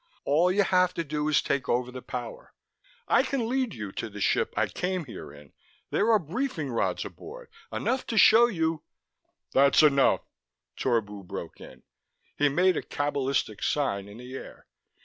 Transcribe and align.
All 0.25 0.51
you 0.51 0.63
have 0.63 0.95
to 0.95 1.03
do 1.03 1.27
is 1.29 1.43
take 1.43 1.69
over 1.69 1.91
the 1.91 2.01
power. 2.01 2.55
I 3.07 3.21
can 3.21 3.47
lead 3.47 3.75
you 3.75 3.91
to 3.91 4.09
the 4.09 4.19
ship 4.19 4.51
I 4.57 4.65
came 4.67 5.05
here 5.05 5.31
in. 5.31 5.53
There 5.91 6.11
are 6.11 6.17
briefing 6.17 6.71
rods 6.71 7.05
aboard, 7.05 7.49
enough 7.71 8.07
to 8.07 8.17
show 8.17 8.47
you" 8.47 8.81
"That's 9.53 9.83
enough," 9.83 10.21
Torbu 10.75 11.27
broke 11.27 11.61
in. 11.61 11.83
He 12.35 12.49
made 12.49 12.77
a 12.77 12.81
cabalistic 12.81 13.61
sign 13.61 14.07
in 14.07 14.17
the 14.17 14.33
air. 14.33 14.65